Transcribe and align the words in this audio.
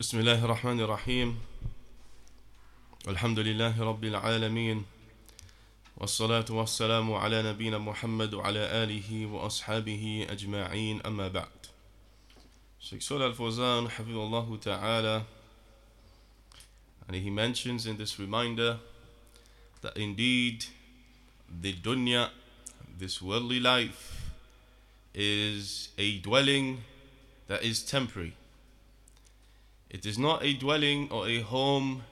بسم 0.00 0.18
الله 0.18 0.44
الرحمن 0.44 0.80
الرحيم 0.80 1.40
الحمد 3.08 3.38
لله 3.38 3.82
رب 3.82 4.04
العالمين 4.04 4.84
والصلاة 5.96 6.44
والسلام 6.50 7.12
على 7.12 7.42
نبينا 7.42 7.78
محمد 7.78 8.34
وعلى 8.34 8.58
آله 8.58 9.26
وأصحابه 9.26 10.26
أجمعين 10.30 11.02
أما 11.06 11.28
بعد 11.28 11.58
شيخ 12.80 13.02
سولا 13.02 13.26
الفوزان 13.26 13.90
حفظ 13.90 14.16
الله 14.16 14.58
تعالى 14.62 15.24
And 17.08 17.16
he 17.16 17.30
mentions 17.30 17.84
in 17.84 17.96
this 17.96 18.20
reminder 18.20 18.78
that 19.82 19.96
indeed 19.96 20.66
the 21.60 21.72
dunya, 21.74 22.30
this 22.96 23.20
worldly 23.20 23.58
life, 23.58 24.30
is 25.12 25.88
a 25.98 26.20
dwelling 26.20 26.84
that 27.48 27.64
is 27.64 27.82
temporary. 27.82 28.37
It 29.90 30.04
is 30.04 30.18
not 30.18 30.44
a 30.44 30.52
dwelling 30.52 31.10
or 31.10 31.26
a 31.26 31.40
home 31.40 32.02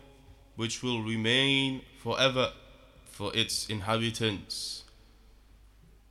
which 0.56 0.82
will 0.82 1.02
remain 1.02 1.82
forever 1.98 2.52
for 3.10 3.36
its 3.36 3.68
inhabitants, 3.68 4.84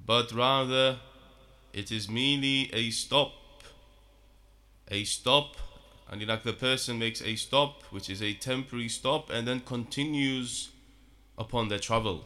but 0.06 0.32
rather 0.32 1.00
it 1.74 1.92
is 1.92 2.08
merely 2.08 2.72
a 2.74 2.92
stop. 2.92 3.32
A 4.90 5.04
stop, 5.04 5.56
and 6.12 6.26
like 6.28 6.44
the 6.44 6.54
person 6.54 7.00
makes 7.00 7.22
a 7.24 7.36
stop, 7.36 7.82
which 7.90 8.10
is 8.10 8.22
a 8.22 8.34
temporary 8.34 8.88
stop, 8.88 9.32
and 9.32 9.48
then 9.48 9.60
continues 9.62 10.70
upon 11.38 11.70
their 11.70 11.80
travel. 11.80 12.26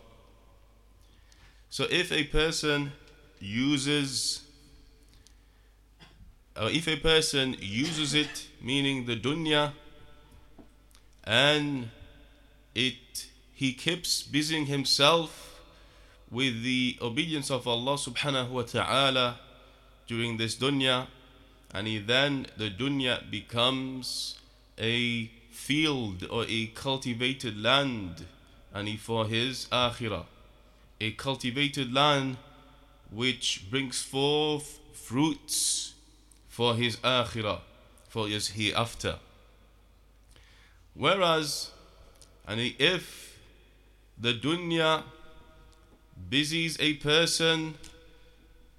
So 1.69 1.85
if 1.89 2.11
a 2.11 2.25
person 2.25 2.91
uses 3.39 4.41
or 6.59 6.70
if 6.70 6.88
a 6.88 6.98
person 6.98 7.55
uses 7.59 8.13
it, 8.13 8.48
meaning 8.62 9.05
the 9.05 9.16
dunya, 9.16 9.72
and 11.23 11.90
it 12.76 13.27
he 13.53 13.73
keeps 13.73 14.23
busying 14.23 14.66
himself 14.66 15.61
with 16.30 16.64
the 16.64 16.98
obedience 17.02 17.50
of 17.50 17.67
Allah 17.67 17.95
subhanahu 17.95 18.50
wa 18.50 18.61
ta'ala 18.64 19.39
during 20.06 20.38
this 20.38 20.56
dunya, 20.56 21.08
and 21.73 21.88
he 21.88 21.98
then 21.98 22.45
the 22.58 22.70
dunya 22.70 23.30
becomes 23.31 24.39
a 24.78 25.31
field 25.52 26.26
or 26.30 26.45
a 26.48 26.67
cultivated 26.67 27.61
land, 27.61 28.26
and 28.73 28.88
he 28.88 28.98
for 28.98 29.28
his 29.28 29.67
akhirah, 29.72 30.26
a 31.00 31.11
cultivated 31.11 31.94
land 31.94 32.38
which 33.11 33.66
brings 33.70 34.02
forth 34.02 34.80
fruits 34.94 35.94
for 36.59 36.75
his 36.75 36.97
akhirah, 36.97 37.61
for 38.09 38.27
his 38.27 38.49
hereafter. 38.49 39.15
Whereas, 40.93 41.71
and 42.45 42.59
if 42.77 43.39
the 44.17 44.33
dunya 44.33 45.03
busies 46.30 46.75
a 46.81 46.95
person 46.95 47.75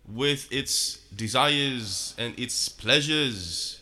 with 0.07 0.47
its 0.53 0.97
desires 1.17 2.15
and 2.19 2.39
its 2.39 2.69
pleasures, 2.69 3.81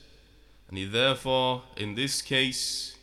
and 0.69 0.79
he 0.79 0.85
therefore, 0.85 1.63
in 1.77 1.97
this 1.97 2.23
case, 2.23 2.97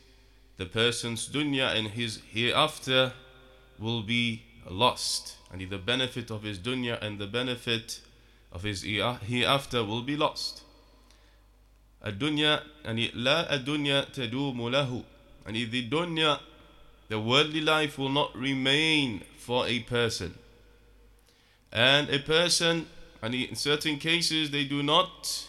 the 0.55 0.66
person's 0.66 1.27
dunya 1.27 1.75
and 1.75 1.89
his 1.89 2.21
hereafter 2.31 3.11
will 3.77 4.01
be 4.01 4.43
lost, 4.69 5.35
and 5.51 5.59
the 5.59 5.77
benefit 5.77 6.31
of 6.31 6.43
his 6.43 6.57
dunya 6.57 6.97
and 7.01 7.19
the 7.19 7.27
benefit 7.27 7.99
of 8.53 8.63
his 8.63 8.83
hereafter 8.83 9.83
will 9.83 10.01
be 10.01 10.16
lost. 10.16 10.61
الدنيا 12.06 12.64
يعني 12.86 13.11
لا 13.14 13.53
الدنيا 13.56 14.02
تدوم 14.02 14.70
له 14.70 15.03
يعني 15.45 15.66
the 15.72 15.89
dunya 15.89 16.39
the 17.09 17.20
worldly 17.20 17.62
life 17.62 17.97
will 17.97 18.09
not 18.09 18.36
remain 18.36 19.22
for 19.38 19.67
a 19.67 19.80
person 19.80 20.34
and 21.72 22.09
a 22.09 22.19
person 22.19 22.85
and 23.22 23.34
in 23.35 23.56
certain 23.56 23.97
cases 23.97 24.52
they 24.52 24.63
do 24.63 24.84
not 24.84 25.47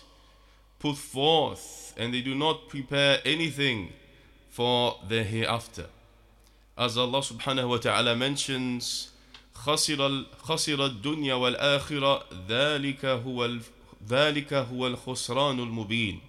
put 0.79 0.97
forth 0.97 1.95
and 1.97 2.13
they 2.15 2.21
do 2.21 2.35
not 2.35 2.69
prepare 2.69 3.19
anything 3.25 3.93
for 4.51 4.99
the 5.09 5.23
hereafter 5.23 5.87
as 6.79 6.97
Allah 6.99 7.21
subhanahu 7.21 7.69
wa 7.69 7.77
ta'ala 7.79 8.15
mentions 8.17 9.11
خسر 9.57 10.25
خسر 10.43 10.87
الدنيا 10.87 11.35
والآخرة 11.35 12.25
ذلك 12.49 13.05
هو 13.05 13.51
ذلك 14.09 14.55
هو 14.55 14.87
الخسران 14.87 15.61
المبين 15.61 16.21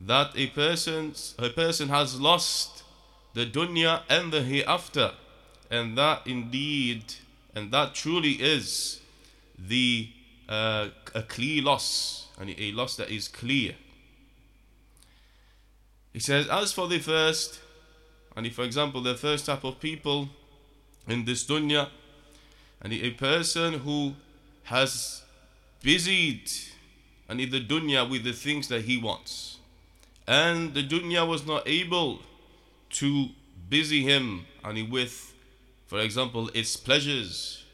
that 0.00 0.30
a 0.34 0.46
person 0.48 1.14
a 1.38 1.50
person 1.50 1.88
has 1.88 2.18
lost 2.20 2.82
the 3.34 3.44
dunya 3.44 4.02
and 4.08 4.32
the 4.32 4.42
hereafter 4.42 5.12
and 5.70 5.96
that 5.96 6.26
indeed 6.26 7.04
and 7.54 7.70
that 7.70 7.94
truly 7.94 8.32
is 8.32 9.00
the 9.58 10.08
uh, 10.48 10.88
a 11.14 11.22
clear 11.22 11.62
loss 11.62 12.28
and 12.38 12.50
a 12.58 12.72
loss 12.72 12.96
that 12.96 13.10
is 13.10 13.28
clear. 13.28 13.74
He 16.12 16.18
says 16.18 16.48
as 16.48 16.72
for 16.72 16.88
the 16.88 16.98
first 16.98 17.60
and 18.36 18.46
if, 18.46 18.54
for 18.54 18.64
example 18.64 19.02
the 19.02 19.14
first 19.14 19.46
type 19.46 19.64
of 19.64 19.80
people 19.80 20.30
in 21.06 21.24
this 21.24 21.46
dunya 21.46 21.88
and 22.80 22.92
a 22.92 23.10
person 23.10 23.74
who 23.74 24.14
has 24.64 25.22
busied 25.82 26.50
and 27.28 27.38
the 27.38 27.64
dunya 27.64 28.08
with 28.08 28.24
the 28.24 28.32
things 28.32 28.66
that 28.68 28.82
he 28.82 28.96
wants 28.96 29.59
and 30.30 30.74
the 30.74 30.82
dunya 30.84 31.26
was 31.26 31.44
not 31.44 31.66
able 31.66 32.20
to 32.88 33.30
busy 33.68 34.04
him 34.04 34.46
and 34.62 34.90
with 34.90 35.34
for 35.88 35.98
example 35.98 36.48
its 36.54 36.76
pleasures 36.76 37.64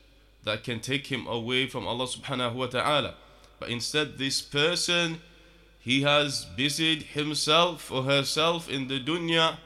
that 0.45 0.65
can 0.65 0.81
take 0.81 1.09
him 1.09 1.27
away 1.27 1.67
from 1.67 1.87
Allah 1.87 2.07
subhanahu 2.07 2.55
wa 2.55 2.67
ta'ala. 2.67 3.15
But 3.61 3.69
instead 3.69 4.17
this 4.17 4.41
person 4.41 5.21
he 5.79 6.01
has 6.03 6.47
busied 6.57 7.03
himself 7.03 7.93
or 7.93 8.05
herself 8.05 8.71
in 8.71 8.89
the 8.89 9.01
dunya 9.01 9.59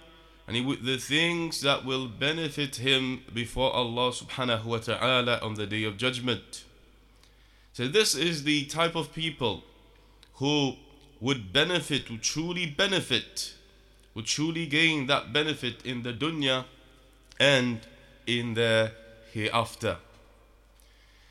and 0.48 0.66
with 0.66 0.84
the 0.84 0.98
things 0.98 1.60
that 1.60 1.84
will 1.84 2.08
benefit 2.08 2.76
him 2.76 3.22
before 3.32 3.72
Allah 3.72 4.10
subhanahu 4.10 4.64
wa 4.64 4.78
ta'ala 4.78 5.38
on 5.42 5.54
the 5.54 5.66
day 5.66 5.84
of 5.84 5.96
judgment. 5.96 6.64
So 7.72 7.86
this 7.86 8.16
is 8.16 8.42
the 8.42 8.64
type 8.64 8.96
of 8.96 9.14
people 9.14 9.62
who 10.34 10.74
would 11.20 11.52
benefit, 11.52 12.10
would 12.10 12.22
truly 12.22 12.66
benefit, 12.66 13.54
would 14.14 14.26
truly 14.26 14.66
gain 14.66 15.06
that 15.06 15.32
benefit 15.32 15.84
in 15.84 16.02
the 16.02 16.12
dunya 16.12 16.64
and 17.38 17.80
in 18.26 18.54
the 18.54 18.92
hereafter. 19.32 19.98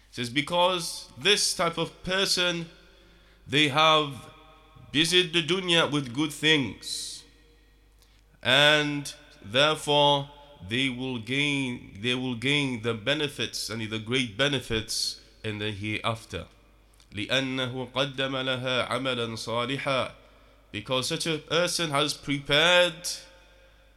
It 0.09 0.15
says 0.15 0.29
because 0.29 1.09
this 1.17 1.53
type 1.53 1.77
of 1.77 2.03
person 2.03 2.67
they 3.47 3.67
have 3.69 4.13
busied 4.91 5.33
the 5.33 5.45
dunya 5.45 5.91
with 5.91 6.13
good 6.13 6.31
things 6.31 7.23
and 8.41 9.13
therefore 9.43 10.29
they 10.67 10.89
will 10.89 11.19
gain 11.19 11.99
they 12.01 12.15
will 12.15 12.35
gain 12.35 12.81
the 12.81 12.93
benefits 12.93 13.69
and 13.69 13.89
the 13.89 13.99
great 13.99 14.37
benefits 14.37 15.19
in 15.43 15.59
the 15.59 15.71
hereafter. 15.71 16.45
لأنه 17.11 17.89
قدم 17.95 18.37
لها 18.37 18.83
عملا 18.83 19.35
صالحا 19.35 20.11
because 20.71 21.07
such 21.07 21.25
a 21.25 21.37
person 21.39 21.89
has 21.89 22.13
prepared 22.13 23.09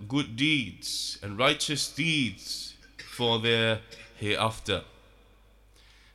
good 0.09 0.37
deeds 0.37 1.19
and 1.23 1.39
righteous 1.39 1.89
deeds 1.89 2.75
for 3.11 3.39
their 3.39 3.81
hereafter. 4.17 4.83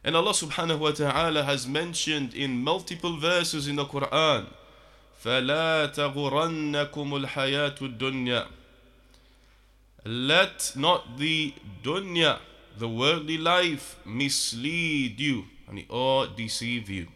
And 0.03 0.16
Allah 0.16 0.31
subhanahu 0.31 0.80
wa 0.80 0.91
ta'ala 0.91 1.44
has 1.44 1.68
mentioned 1.68 2.34
in 2.34 2.63
multiple 2.63 3.18
verses 3.18 3.68
in 3.68 3.75
the 3.75 3.86
Quran 3.86 4.47
فَلَا 5.24 5.94
تَغُرَنَّكُمُ 5.94 7.25
الْحَيَاةُ 7.25 7.78
الدُّنْيَا 7.78 8.48
Let 10.06 10.74
not 10.75 11.18
the 11.18 11.54
dunya, 11.83 12.39
the 12.77 12.88
worldly 12.88 13.38
life, 13.38 13.98
mislead 14.06 15.19
you 15.19 15.45
or 15.88 16.26
deceive 16.26 16.88
you. 16.90 17.06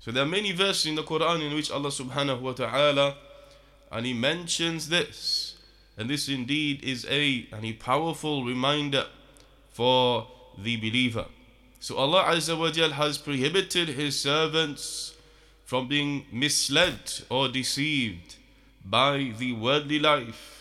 So 0.00 0.10
there 0.10 0.22
are 0.22 0.26
many 0.26 0.52
verses 0.52 0.86
in 0.86 0.94
the 0.94 1.02
Quran 1.02 1.46
in 1.46 1.54
which 1.54 1.70
Allah 1.70 1.90
subhanahu 1.90 2.40
wa 2.40 2.52
ta'ala 2.52 3.16
and 3.92 4.06
He 4.06 4.14
mentions 4.14 4.88
this. 4.88 5.56
And 5.96 6.08
this 6.08 6.28
indeed 6.28 6.82
is 6.82 7.06
a, 7.10 7.46
and 7.52 7.64
a 7.64 7.74
powerful 7.74 8.44
reminder 8.44 9.06
for 9.70 10.26
the 10.56 10.76
believer. 10.76 11.26
So 11.80 11.96
Allah 11.96 12.24
Azza 12.24 12.58
wa 12.58 12.70
Jal 12.70 12.90
has 12.92 13.18
prohibited 13.18 13.88
His 13.88 14.18
servants 14.18 15.14
from 15.64 15.88
being 15.88 16.26
misled 16.32 17.12
or 17.28 17.48
deceived 17.48 18.36
by 18.84 19.32
the 19.38 19.52
worldly 19.52 19.98
life. 19.98 20.56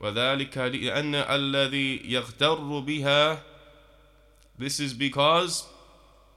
وذلك 0.00 0.56
لأن 0.56 1.14
الذي 1.14 2.10
يغتر 2.10 2.80
بها 2.86 3.40
This 4.58 4.80
is 4.80 4.94
because 4.94 5.66
and 5.66 5.71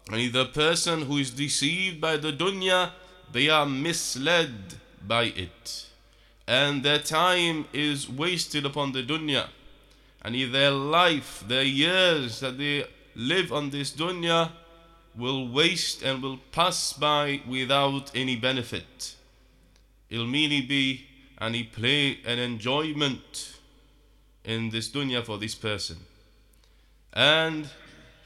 the 0.08 0.50
person 0.52 1.02
who 1.02 1.18
is 1.18 1.30
deceived 1.30 2.00
by 2.00 2.16
the 2.16 2.32
dunya, 2.32 2.90
they 3.32 3.48
are 3.48 3.66
misled 3.66 4.74
by 5.06 5.24
it. 5.24 5.86
and 6.46 6.82
their 6.82 6.98
time 6.98 7.66
is 7.72 8.08
wasted 8.08 8.64
upon 8.64 8.92
the 8.92 9.02
dunya. 9.02 9.48
And 10.22 10.34
their 10.52 10.70
life, 10.70 11.44
their 11.46 11.62
years 11.62 12.40
that 12.40 12.58
they 12.58 12.84
live 13.14 13.52
on 13.52 13.70
this 13.70 13.92
dunya 13.92 14.52
will 15.16 15.48
waste 15.48 16.02
and 16.02 16.22
will 16.22 16.38
pass 16.52 16.92
by 16.92 17.40
without 17.48 18.14
any 18.14 18.36
benefit. 18.36 19.14
It'll 20.10 20.26
merely 20.26 20.60
be 20.60 21.06
any 21.40 21.64
play 21.64 22.18
and 22.24 22.38
enjoyment 22.38 23.56
in 24.44 24.70
this 24.70 24.88
dunya 24.88 25.24
for 25.24 25.38
this 25.38 25.54
person. 25.54 25.96
And 27.12 27.68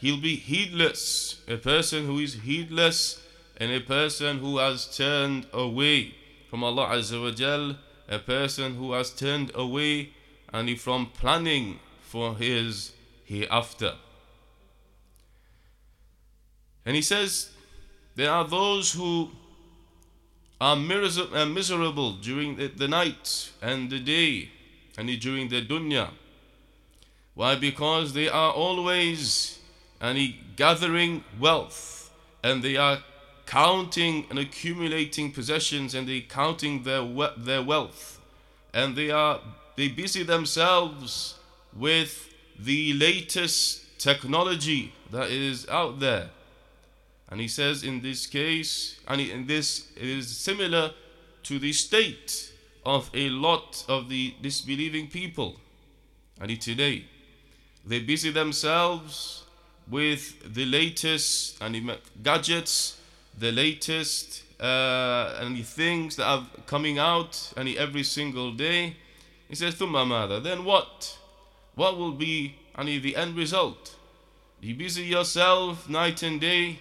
he'll 0.00 0.20
be 0.20 0.36
heedless, 0.36 1.40
a 1.46 1.56
person 1.56 2.06
who 2.06 2.18
is 2.18 2.34
heedless 2.34 3.20
and 3.56 3.70
a 3.70 3.80
person 3.80 4.38
who 4.38 4.58
has 4.58 4.96
turned 4.96 5.46
away 5.52 6.14
from 6.48 6.64
Allah 6.64 6.88
Azza 6.88 7.22
wa 7.22 7.30
Jal, 7.30 7.76
a 8.08 8.18
person 8.18 8.74
who 8.74 8.92
has 8.92 9.10
turned 9.10 9.52
away 9.54 10.10
and 10.52 10.80
from 10.80 11.06
planning 11.06 11.78
for 12.00 12.34
his 12.34 12.92
hereafter. 13.24 13.94
And 16.84 16.96
he 16.96 17.02
says, 17.02 17.50
There 18.16 18.30
are 18.30 18.48
those 18.48 18.92
who 18.94 19.30
are 20.60 20.76
uh, 20.76 21.46
miserable 21.46 22.14
during 22.14 22.56
the 22.56 22.88
night 22.88 23.50
and 23.62 23.88
the 23.90 24.00
day 24.00 24.48
and 24.98 25.08
during 25.20 25.48
the 25.48 25.62
dunya. 25.64 26.10
Why? 27.34 27.54
Because 27.54 28.12
they 28.12 28.28
are 28.28 28.52
always 28.52 29.59
and 30.00 30.16
he 30.16 30.40
gathering 30.56 31.24
wealth 31.38 32.10
and 32.42 32.62
they 32.62 32.76
are 32.76 32.98
counting 33.46 34.26
and 34.30 34.38
accumulating 34.38 35.32
possessions 35.32 35.94
and 35.94 36.08
they 36.08 36.20
counting 36.20 36.82
their 36.84 37.04
their 37.36 37.62
wealth. 37.62 38.20
And 38.72 38.96
they 38.96 39.10
are 39.10 39.40
they 39.76 39.88
busy 39.88 40.22
themselves 40.22 41.34
with 41.76 42.32
the 42.58 42.92
latest 42.94 43.98
technology 43.98 44.92
that 45.10 45.30
is 45.30 45.68
out 45.68 46.00
there. 46.00 46.30
And 47.28 47.40
he 47.40 47.48
says 47.48 47.82
in 47.82 48.00
this 48.00 48.26
case 48.26 49.00
and 49.06 49.20
in 49.20 49.46
this 49.46 49.88
is 49.96 50.36
similar 50.36 50.92
to 51.44 51.58
the 51.58 51.72
state 51.72 52.52
of 52.84 53.10
a 53.14 53.28
lot 53.28 53.84
of 53.88 54.08
the 54.08 54.34
disbelieving 54.40 55.08
people. 55.08 55.56
And 56.40 56.60
today 56.60 57.04
they 57.84 58.00
busy 58.00 58.30
themselves 58.30 59.44
with 59.90 60.54
the 60.54 60.64
latest 60.64 61.60
and 61.60 61.98
gadgets 62.22 63.00
the 63.38 63.52
latest 63.52 64.42
uh, 64.60 65.42
things 65.62 66.16
that 66.16 66.26
are 66.26 66.46
coming 66.66 66.98
out 66.98 67.52
and 67.56 67.68
every 67.76 68.02
single 68.02 68.52
day. 68.52 68.96
He 69.48 69.54
says, 69.54 69.74
Thumma 69.74 70.06
mada. 70.06 70.40
Then 70.40 70.64
what? 70.64 71.18
What 71.74 71.96
will 71.96 72.12
be 72.12 72.56
any 72.78 72.98
the 72.98 73.16
end 73.16 73.36
result? 73.36 73.96
You 74.60 74.74
busy 74.74 75.04
yourself 75.04 75.88
night 75.88 76.22
and 76.22 76.40
day 76.40 76.80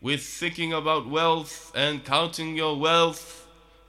with 0.00 0.22
thinking 0.22 0.72
about 0.72 1.08
wealth 1.08 1.72
and 1.74 2.04
counting 2.04 2.56
your 2.56 2.78
wealth 2.78 3.46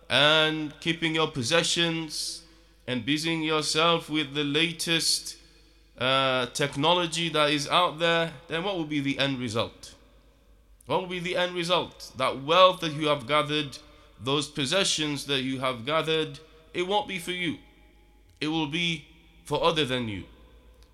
and 0.09 0.73
keeping 0.79 1.13
your 1.13 1.27
possessions 1.27 2.43
and 2.87 3.05
busying 3.05 3.43
yourself 3.43 4.09
with 4.09 4.33
the 4.33 4.43
latest 4.43 5.35
uh, 5.99 6.45
technology 6.47 7.29
that 7.29 7.49
is 7.51 7.67
out 7.67 7.99
there, 7.99 8.31
then 8.47 8.63
what 8.63 8.77
will 8.77 8.85
be 8.85 9.01
the 9.01 9.19
end 9.19 9.39
result? 9.39 9.95
What 10.85 11.01
will 11.01 11.09
be 11.09 11.19
the 11.19 11.35
end 11.35 11.53
result? 11.53 12.11
That 12.17 12.43
wealth 12.43 12.79
that 12.79 12.93
you 12.93 13.07
have 13.07 13.27
gathered, 13.27 13.77
those 14.23 14.47
possessions 14.47 15.25
that 15.25 15.41
you 15.41 15.59
have 15.59 15.85
gathered, 15.85 16.39
it 16.73 16.87
won't 16.87 17.07
be 17.07 17.19
for 17.19 17.31
you. 17.31 17.57
It 18.39 18.47
will 18.47 18.67
be 18.67 19.05
for 19.43 19.63
other 19.63 19.85
than 19.85 20.07
you. 20.07 20.23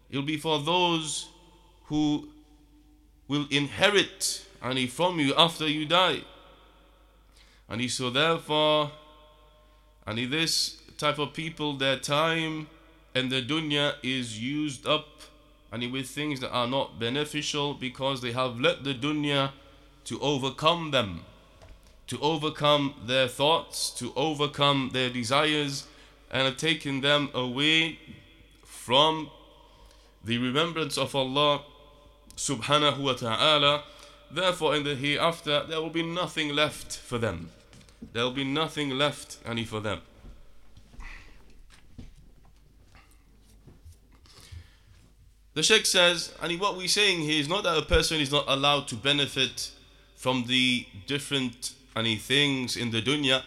It 0.10 0.18
will 0.18 0.26
be 0.26 0.38
for 0.38 0.60
those 0.60 1.30
who 1.86 2.30
will 3.28 3.48
inherit 3.52 4.46
and 4.62 4.90
from 4.90 5.20
you 5.20 5.34
after 5.36 5.68
you 5.68 5.86
die. 5.86 6.22
And 7.70 7.90
so 7.90 8.10
therefore, 8.10 8.92
and 10.08 10.18
this 10.32 10.82
type 10.98 11.20
of 11.20 11.34
people, 11.34 11.78
their 11.78 11.98
time 11.98 12.68
and 13.16 13.32
the 13.32 13.42
dunya 13.42 13.96
is 14.04 14.40
used 14.40 14.86
up 14.86 15.08
and 15.72 15.92
with 15.92 16.08
things 16.08 16.42
that 16.42 16.52
are 16.52 16.68
not 16.68 17.00
beneficial 17.00 17.74
because 17.74 18.22
they 18.22 18.34
have 18.34 18.60
let 18.60 18.84
the 18.84 18.94
dunya 18.94 19.52
to 20.04 20.20
overcome 20.20 20.92
them, 20.92 21.22
to 22.08 22.20
overcome 22.20 22.94
their 23.06 23.28
thoughts, 23.28 23.90
to 23.90 24.14
overcome 24.16 24.92
their 24.94 25.10
desires, 25.10 25.88
and 26.30 26.44
have 26.44 26.58
taken 26.58 27.02
them 27.02 27.30
away 27.34 27.98
from 28.64 29.30
the 30.24 30.38
remembrance 30.38 30.98
of 30.98 31.16
Allah 31.16 31.62
subhanahu 32.36 33.00
wa 33.00 33.14
ta'ala. 33.14 33.84
Therefore, 34.30 34.76
in 34.76 34.84
the 34.84 34.96
hereafter, 34.96 35.66
there 35.68 35.82
will 35.82 35.90
be 35.90 36.04
nothing 36.04 36.56
left 36.56 36.98
for 36.98 37.18
them. 37.18 37.52
There 38.14 38.24
will 38.24 38.32
be 38.32 38.44
nothing 38.44 38.92
left 38.92 39.38
any 39.46 39.64
for 39.64 39.80
them. 39.80 40.02
The 45.56 45.64
Sheikh 45.64 45.86
says, 45.86 46.34
and 46.42 46.60
what 46.60 46.76
we're 46.76 46.90
saying 46.90 47.22
here 47.22 47.40
is 47.40 47.48
not 47.48 47.64
that 47.64 47.78
a 47.78 47.82
person 47.82 48.20
is 48.20 48.30
not 48.30 48.44
allowed 48.46 48.90
to 48.90 48.96
benefit 48.96 49.72
from 50.18 50.48
the 50.48 50.86
different 51.08 51.72
any 51.96 52.18
things 52.18 52.76
in 52.76 52.92
the 52.92 53.02
dunya, 53.02 53.42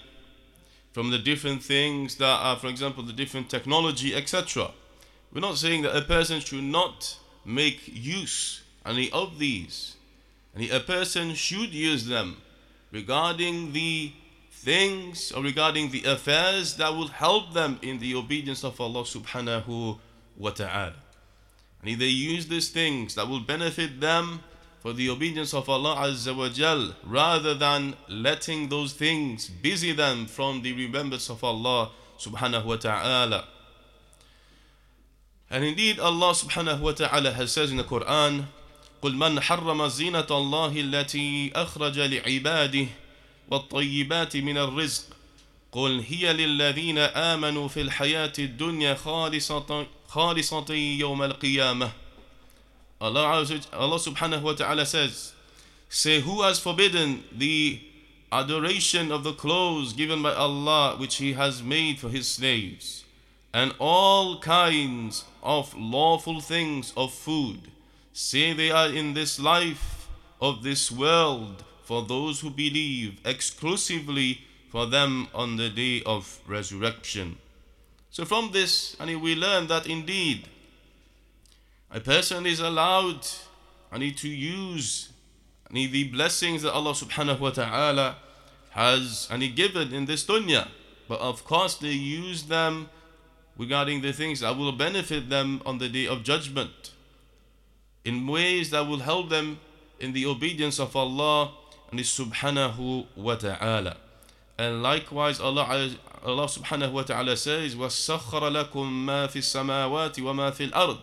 from 0.93 1.11
the 1.11 1.19
different 1.19 1.63
things 1.63 2.17
that 2.17 2.25
are, 2.25 2.57
for 2.57 2.69
example, 2.69 3.03
the 3.03 3.13
different 3.13 3.51
technology, 3.51 4.15
etc. 4.15 4.71
We're 5.35 5.43
not 5.43 5.59
saying 5.59 5.83
that 5.83 5.95
a 5.95 6.01
person 6.01 6.41
should 6.41 6.65
not 6.65 7.19
make 7.45 7.83
use 7.85 8.63
any 8.87 9.11
of 9.11 9.39
these. 9.39 9.97
And 10.55 10.65
a 10.71 10.81
person 10.81 11.35
should 11.35 11.75
use 11.75 12.07
them 12.07 12.39
regarding 12.91 13.75
the 13.75 14.13
things 14.51 15.31
or 15.31 15.43
regarding 15.43 15.91
the 15.91 16.05
affairs 16.05 16.77
that 16.77 16.95
will 16.95 17.09
help 17.09 17.53
them 17.53 17.79
in 17.83 17.99
the 17.99 18.15
obedience 18.15 18.65
of 18.65 18.81
Allah 18.81 19.03
subhanahu 19.03 19.99
wa 20.39 20.51
ta'ala. 20.51 20.95
And 21.84 22.00
they 22.00 22.08
use 22.08 22.48
these 22.48 22.70
things 22.70 23.16
that 23.16 23.28
will 23.28 23.42
benefit 23.42 24.00
them 24.00 24.42
for 24.80 24.94
the 24.94 25.10
obedience 25.10 25.54
of 25.54 25.70
Allah 25.70 25.96
Azza 26.08 26.36
wa 26.36 26.50
Jal 26.50 26.94
rather 27.06 27.54
than 27.54 27.96
letting 28.08 28.70
those 28.70 28.94
things 28.94 29.48
busy 29.50 29.92
them 29.92 30.26
from 30.26 30.62
the 30.62 30.74
remembrance 30.74 31.30
of 31.30 31.44
Allah 31.44 31.92
subhanahu 32.20 32.66
wa 32.66 32.76
ta'ala. 32.76 33.46
And 35.50 35.64
indeed 35.64 36.00
Allah 36.00 36.32
subhanahu 36.32 36.80
wa 36.80 36.92
ta'ala 36.92 37.32
has 37.32 37.52
said 37.52 37.70
in 37.70 37.78
the 37.78 37.84
Quran 37.84 38.46
قل 39.04 39.16
من 39.16 39.40
حرم 39.42 39.88
زينة 39.88 40.28
الله 40.32 40.72
التي 40.80 41.52
أخرج 41.56 42.00
لعباده 42.00 42.88
والطيبات 43.52 44.38
من 44.38 44.58
الرزق 44.58 45.04
قل 45.73 46.01
هي 46.01 46.33
للذين 46.33 46.99
آمنوا 46.99 47.69
في 47.69 47.81
الحياة 47.81 48.33
الدنيا 48.39 48.95
خالصة, 48.95 49.87
خالصة 50.09 50.75
يوم 50.75 51.23
القيامة 51.23 51.91
Allah, 53.01 53.47
Allah 53.73 53.99
subhanahu 53.99 54.43
wa 54.43 54.55
ta'ala 54.55 54.85
says, 54.85 55.33
Say, 55.89 56.21
who 56.21 56.43
has 56.43 56.59
forbidden 56.59 57.23
the 57.31 57.81
adoration 58.33 59.13
of 59.13 59.23
the 59.23 59.33
clothes 59.33 59.93
given 59.93 60.21
by 60.21 60.35
Allah 60.35 60.97
which 60.97 61.17
He 61.17 61.35
has 61.35 61.63
made 61.63 62.01
for 62.01 62.09
His 62.09 62.27
slaves, 62.27 63.05
and 63.55 63.73
all 63.79 64.41
kinds 64.41 65.25
of 65.45 65.73
lawful 65.77 66.41
things 66.41 66.93
of 66.97 67.15
food? 67.15 67.71
Say 68.13 68.53
they 68.53 68.73
are 68.73 68.89
in 68.89 69.15
this 69.15 69.39
life 69.39 70.09
of 70.43 70.65
this 70.65 70.91
world 70.91 71.63
for 71.85 72.03
those 72.03 72.41
who 72.41 72.51
believe, 72.51 73.21
exclusively 73.25 74.41
for 74.71 74.87
them 74.87 75.29
on 75.35 75.57
the 75.57 75.69
day 75.69 76.03
of 76.05 76.41
resurrection. 76.47 77.39
So 78.11 78.25
from 78.25 78.51
this, 78.53 78.97
I 79.01 79.11
and 79.11 79.23
we 79.23 79.35
learn 79.35 79.67
that 79.69 79.87
indeed 79.87 80.49
a 81.91 82.01
person 82.01 82.47
is 82.47 82.61
allowed 82.61 83.27
I 83.91 83.99
need 83.99 84.17
to 84.19 84.29
use 84.29 85.11
I 85.71 85.75
need 85.75 85.93
the 85.93 86.05
blessings 86.05 86.63
that 86.63 86.73
Allah 86.73 86.93
subhanahu 86.93 87.41
wa 87.41 87.51
ta'ala 87.51 88.17
has 88.71 89.29
and 89.31 89.43
he 89.43 89.49
given 89.49 89.93
in 89.93 90.07
this 90.07 90.25
dunya. 90.25 90.69
But 91.09 91.21
of 91.21 91.45
course 91.45 91.75
they 91.77 91.93
use 91.93 92.45
them 92.45 92.89
regarding 93.57 94.03
the 94.03 94.13
things 94.13 94.41
that 94.41 94.57
will 94.57 94.73
benefit 94.73 95.29
them 95.29 95.61
on 95.67 95.79
the 95.79 95.89
day 95.89 96.07
of 96.07 96.23
judgment 96.23 96.93
in 98.05 98.27
ways 98.27 98.71
that 98.71 98.87
will 98.87 99.01
help 99.01 99.29
them 99.29 99.59
in 100.01 100.13
the 100.13 100.25
obedience 100.27 100.79
of 100.79 100.95
Allah 100.95 101.53
and 101.91 101.99
His 101.99 102.09
subhanahu 102.09 103.07
wa 103.17 103.35
ta'ala. 103.35 103.97
And 104.58 104.84
likewise 104.84 105.40
Allah 105.40 105.90
Allah 106.24 106.46
subhanahu 106.46 106.92
wa 106.92 107.04
ta'ala 107.04 107.36
says 107.36 107.76
وَسَخَّرَ 107.76 108.70
لَكُم 108.70 109.06
مَا 109.06 109.28
فِي 109.28 109.40
السَّمَاوَاتِ 109.40 110.16
وَمَا 110.16 110.52
فِي 110.52 110.72
الْأَرْضِ 110.72 111.00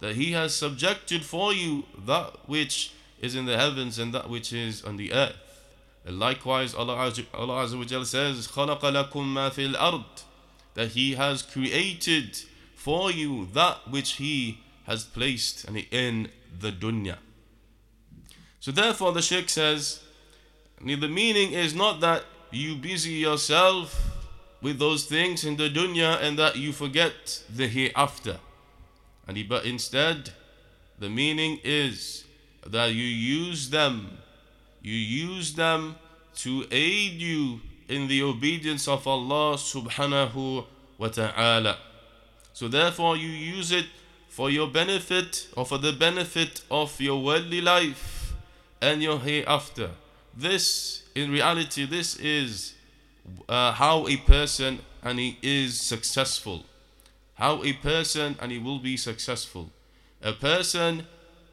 that 0.00 0.16
he 0.16 0.32
has 0.32 0.54
subjected 0.54 1.24
for 1.24 1.52
you 1.52 1.84
that 2.06 2.48
which 2.48 2.92
is 3.20 3.34
in 3.34 3.46
the 3.46 3.56
heavens 3.56 3.98
and 3.98 4.12
that 4.12 4.28
which 4.28 4.52
is 4.52 4.84
on 4.84 4.96
the 4.96 5.12
earth. 5.12 5.36
And 6.04 6.18
likewise, 6.18 6.74
Allah, 6.74 6.94
Allah 7.32 7.64
Azza 7.64 7.78
wa 7.78 7.84
Jal 7.84 8.04
says, 8.04 8.48
خَلَقَ 8.48 8.80
لَكُم 8.80 9.10
مَا 9.12 9.50
فِي 9.50 9.74
الْأَرْضِ 9.74 10.04
that 10.74 10.88
He 10.88 11.14
has 11.14 11.42
created 11.42 12.36
for 12.74 13.10
you 13.10 13.48
that 13.54 13.88
which 13.88 14.12
He 14.12 14.58
has 14.86 15.04
placed 15.04 15.64
in 15.90 16.28
the 16.60 16.70
dunya. 16.70 17.16
So 18.60 18.72
therefore 18.72 19.12
the 19.12 19.22
Sheikh 19.22 19.48
says, 19.48 20.02
the 20.84 20.96
meaning 20.96 21.52
is 21.52 21.74
not 21.74 22.00
that 22.00 22.24
you 22.51 22.75
busy 22.75 23.11
yourself 23.11 24.19
with 24.61 24.79
those 24.79 25.05
things 25.05 25.45
in 25.45 25.55
the 25.57 25.69
dunya 25.69 26.21
and 26.21 26.37
that 26.37 26.55
you 26.55 26.71
forget 26.73 27.43
the 27.53 27.67
hereafter. 27.67 28.37
And 29.27 29.47
but 29.47 29.65
instead, 29.65 30.31
the 30.97 31.09
meaning 31.09 31.59
is 31.63 32.25
that 32.65 32.87
you 32.93 33.03
use 33.03 33.69
them, 33.69 34.17
you 34.81 34.95
use 34.95 35.53
them 35.53 35.95
to 36.37 36.65
aid 36.71 37.21
you 37.21 37.61
in 37.87 38.07
the 38.07 38.23
obedience 38.23 38.87
of 38.87 39.07
Allah 39.07 39.55
subhanahu 39.55 40.65
wa 40.97 41.07
ta'ala. 41.07 41.77
So 42.53 42.67
therefore 42.67 43.17
you 43.17 43.29
use 43.29 43.71
it 43.71 43.85
for 44.29 44.49
your 44.49 44.67
benefit 44.67 45.47
or 45.55 45.65
for 45.65 45.77
the 45.77 45.93
benefit 45.93 46.61
of 46.69 46.99
your 46.99 47.21
worldly 47.23 47.61
life 47.61 48.33
and 48.81 49.01
your 49.01 49.19
hereafter. 49.19 49.91
This, 50.39 51.03
in 51.15 51.31
reality, 51.31 51.85
this 51.85 52.15
is 52.15 52.73
uh, 53.49 53.73
how 53.73 54.07
a 54.07 54.15
person 54.15 54.79
and 55.03 55.19
he 55.19 55.37
is 55.41 55.77
successful. 55.77 56.63
How 57.33 57.61
a 57.61 57.73
person 57.73 58.37
and 58.39 58.49
he 58.49 58.57
will 58.57 58.79
be 58.79 58.95
successful. 58.95 59.69
A 60.21 60.31
person 60.31 61.07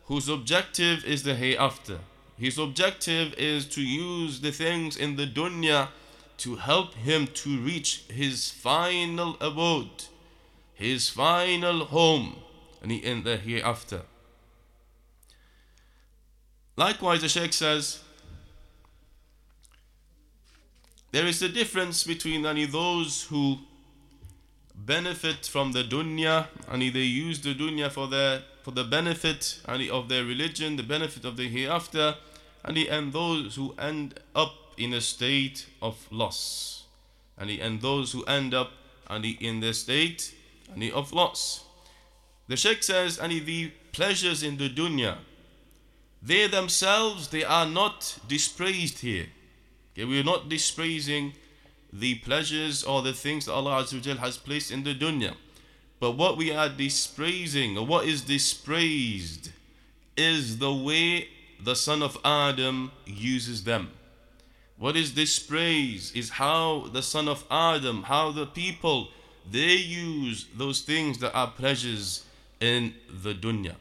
whose 0.04 0.28
objective 0.28 1.04
is 1.04 1.24
the 1.24 1.34
hereafter. 1.34 1.98
His 2.38 2.58
objective 2.58 3.34
is 3.34 3.66
to 3.70 3.82
use 3.82 4.40
the 4.40 4.52
things 4.52 4.96
in 4.96 5.16
the 5.16 5.26
dunya 5.26 5.88
to 6.38 6.54
help 6.54 6.94
him 6.94 7.26
to 7.26 7.58
reach 7.58 8.04
his 8.08 8.50
final 8.50 9.36
abode, 9.40 10.04
his 10.74 11.08
final 11.08 11.86
home, 11.86 12.36
and 12.80 12.92
he 12.92 12.98
in 12.98 13.24
the 13.24 13.36
hereafter. 13.36 14.02
Likewise, 16.76 17.22
the 17.22 17.28
Sheikh 17.28 17.52
says, 17.52 18.04
there 21.16 21.26
is 21.26 21.40
a 21.40 21.48
difference 21.48 22.04
between 22.04 22.44
any 22.44 22.66
those 22.66 23.22
who 23.30 23.56
benefit 24.74 25.46
from 25.46 25.72
the 25.72 25.82
dunya 25.82 26.46
and 26.68 26.82
they 26.82 27.08
use 27.26 27.40
the 27.40 27.54
dunya 27.54 27.90
for 27.90 28.06
their 28.06 28.42
for 28.62 28.72
the 28.72 28.84
benefit 28.84 29.62
any 29.66 29.88
of 29.88 30.10
their 30.10 30.26
religion, 30.26 30.76
the 30.76 30.82
benefit 30.82 31.24
of 31.24 31.38
the 31.38 31.48
hereafter, 31.48 32.16
and, 32.66 32.76
and 32.76 33.14
those 33.14 33.54
who 33.54 33.74
end 33.78 34.20
up 34.34 34.52
in 34.76 34.92
a 34.92 35.00
state 35.00 35.64
of 35.80 35.96
loss. 36.10 36.84
And, 37.38 37.48
and 37.48 37.80
those 37.80 38.12
who 38.12 38.22
end 38.24 38.52
up 38.52 38.72
and 39.08 39.24
in 39.24 39.60
the 39.60 39.72
state 39.72 40.34
and 40.70 40.84
of 40.92 41.14
loss. 41.14 41.64
The 42.46 42.58
Sheikh 42.58 42.82
says, 42.82 43.18
and 43.18 43.32
the 43.32 43.72
pleasures 43.92 44.42
in 44.42 44.58
the 44.58 44.68
dunya, 44.68 45.16
they 46.22 46.46
themselves, 46.46 47.28
they 47.28 47.44
are 47.44 47.66
not 47.66 48.18
dispraised 48.28 48.98
here. 48.98 49.28
Okay, 49.96 50.04
we 50.04 50.20
are 50.20 50.24
not 50.24 50.50
dispraising 50.50 51.32
the 51.90 52.16
pleasures 52.16 52.84
or 52.84 53.00
the 53.00 53.14
things 53.14 53.46
that 53.46 53.54
Allah 53.54 53.82
Azza 53.82 54.18
has 54.18 54.36
placed 54.36 54.70
in 54.70 54.84
the 54.84 54.94
dunya. 54.94 55.34
But 56.00 56.18
what 56.18 56.36
we 56.36 56.52
are 56.52 56.68
dispraising, 56.68 57.78
or 57.78 57.86
what 57.86 58.04
is 58.04 58.20
dispraised, 58.20 59.52
is 60.14 60.58
the 60.58 60.74
way 60.74 61.28
the 61.64 61.74
son 61.74 62.02
of 62.02 62.18
Adam 62.22 62.92
uses 63.06 63.64
them. 63.64 63.90
What 64.76 64.96
is 64.96 65.12
dispraised 65.12 66.14
is 66.14 66.28
how 66.28 66.88
the 66.92 67.02
son 67.02 67.26
of 67.26 67.46
Adam, 67.50 68.02
how 68.02 68.32
the 68.32 68.44
people, 68.44 69.08
they 69.50 69.76
use 69.76 70.46
those 70.54 70.82
things 70.82 71.20
that 71.20 71.32
are 71.32 71.50
pleasures 71.52 72.26
in 72.60 72.92
the 73.22 73.32
dunya. 73.32 73.76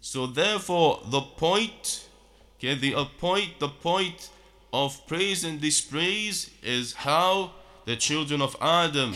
So 0.00 0.26
therefore, 0.26 0.98
the 1.06 1.20
point, 1.20 2.08
okay, 2.58 2.74
the 2.74 3.06
point, 3.20 3.60
the 3.60 3.68
point 3.68 4.30
of 4.72 5.06
praise 5.06 5.44
and 5.44 5.60
dispraise 5.60 6.50
is 6.62 6.92
how 6.92 7.52
the 7.86 7.96
children 7.96 8.40
of 8.40 8.56
Adam 8.60 9.14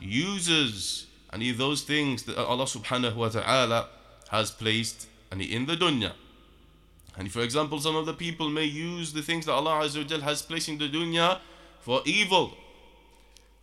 uses 0.00 1.06
and 1.32 1.42
those 1.58 1.82
things 1.82 2.22
that 2.24 2.38
Allah 2.38 2.64
subhanahu 2.64 3.16
wa 3.16 3.28
ta'ala 3.28 3.88
has 4.30 4.50
placed 4.50 5.08
in 5.32 5.66
the 5.66 5.76
dunya. 5.76 6.12
And 7.16 7.30
for 7.30 7.40
example, 7.40 7.80
some 7.80 7.96
of 7.96 8.06
the 8.06 8.14
people 8.14 8.48
may 8.48 8.64
use 8.64 9.12
the 9.12 9.22
things 9.22 9.46
that 9.46 9.52
Allah 9.52 9.84
Azza 9.84 10.20
has 10.20 10.42
placed 10.42 10.68
in 10.68 10.78
the 10.78 10.88
dunya 10.88 11.40
for 11.80 12.02
evil. 12.04 12.54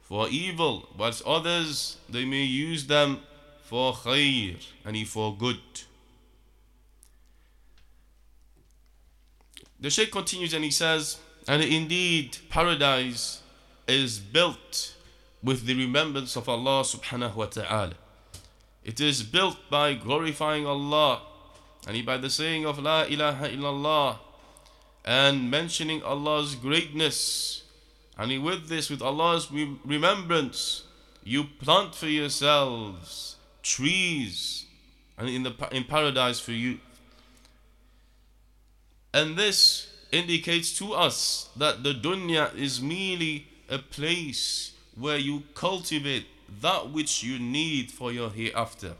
For 0.01 0.27
evil, 0.29 0.89
whilst 0.97 1.23
others 1.25 1.97
they 2.09 2.25
may 2.25 2.43
use 2.43 2.87
them 2.87 3.19
for 3.63 3.93
khair 3.93 4.57
and 4.83 5.07
for 5.07 5.35
good. 5.35 5.59
The 9.81 9.89
Shaykh 9.89 10.11
continues 10.11 10.53
and 10.53 10.63
he 10.63 10.69
says, 10.71 11.17
And 11.47 11.63
indeed, 11.63 12.37
paradise 12.49 13.41
is 13.87 14.19
built 14.19 14.93
with 15.43 15.65
the 15.65 15.73
remembrance 15.73 16.35
of 16.35 16.47
Allah 16.47 16.83
subhanahu 16.83 17.35
wa 17.35 17.47
ta'ala. 17.47 17.93
It 18.83 18.99
is 18.99 19.23
built 19.23 19.57
by 19.71 19.95
glorifying 19.95 20.67
Allah 20.67 21.23
and 21.87 22.05
by 22.05 22.17
the 22.17 22.29
saying 22.29 22.65
of 22.65 22.77
La 22.77 23.03
ilaha 23.03 23.49
illallah 23.49 24.17
and 25.03 25.49
mentioning 25.49 26.03
Allah's 26.03 26.53
greatness. 26.55 27.63
And 28.17 28.43
with 28.43 28.69
this, 28.69 28.89
with 28.91 29.01
Allah's 29.01 29.51
remembrance, 29.51 30.83
you 31.23 31.45
plant 31.59 31.95
for 31.95 32.07
yourselves 32.07 33.35
trees 33.63 34.65
and 35.17 35.29
in 35.29 35.43
the 35.43 35.53
in 35.71 35.83
paradise 35.83 36.39
for 36.39 36.51
you 36.51 36.79
and 39.12 39.36
this 39.36 39.88
indicates 40.12 40.76
to 40.78 40.92
us 40.92 41.48
that 41.56 41.82
the 41.82 41.94
dunya 41.94 42.54
is 42.54 42.80
merely 42.80 43.46
a 43.68 43.78
place 43.78 44.72
where 44.94 45.18
you 45.18 45.42
cultivate 45.54 46.26
that 46.60 46.90
which 46.90 47.22
you 47.22 47.38
need 47.38 47.90
for 47.90 48.12
your 48.12 48.30
hereafter. 48.30 48.92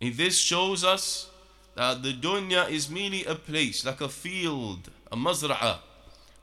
And 0.00 0.14
this 0.14 0.38
shows 0.38 0.82
us 0.82 1.30
that 1.76 2.02
the 2.02 2.12
dunya 2.12 2.68
is 2.70 2.90
merely 2.90 3.24
a 3.24 3.34
place, 3.34 3.84
like 3.84 4.00
a 4.00 4.08
field, 4.08 4.90
a 5.12 5.16
mazra'a, 5.16 5.78